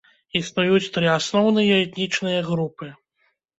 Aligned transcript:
Існуюць 0.39 0.91
тры 0.95 1.11
асноўныя 1.17 1.77
этнічныя 1.85 2.43
групы. 2.51 2.93